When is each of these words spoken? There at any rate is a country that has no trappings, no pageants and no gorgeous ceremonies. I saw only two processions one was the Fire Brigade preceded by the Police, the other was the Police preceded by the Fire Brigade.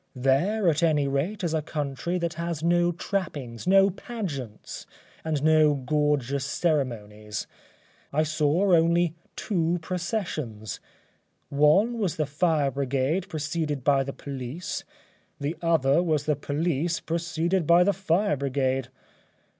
There 0.15 0.67
at 0.67 0.81
any 0.81 1.07
rate 1.07 1.43
is 1.43 1.53
a 1.53 1.61
country 1.61 2.17
that 2.17 2.33
has 2.33 2.63
no 2.63 2.91
trappings, 2.91 3.67
no 3.67 3.91
pageants 3.91 4.87
and 5.23 5.43
no 5.43 5.75
gorgeous 5.75 6.43
ceremonies. 6.43 7.45
I 8.11 8.23
saw 8.23 8.73
only 8.73 9.13
two 9.35 9.77
processions 9.83 10.79
one 11.49 11.99
was 11.99 12.15
the 12.15 12.25
Fire 12.25 12.71
Brigade 12.71 13.29
preceded 13.29 13.83
by 13.83 14.03
the 14.03 14.11
Police, 14.11 14.83
the 15.39 15.55
other 15.61 16.01
was 16.01 16.25
the 16.25 16.35
Police 16.35 16.99
preceded 16.99 17.67
by 17.67 17.83
the 17.83 17.93
Fire 17.93 18.35
Brigade. 18.35 18.87